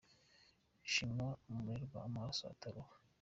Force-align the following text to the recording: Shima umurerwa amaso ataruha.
Shima 0.91 1.27
umurerwa 1.49 1.97
amaso 2.07 2.41
ataruha. 2.53 2.93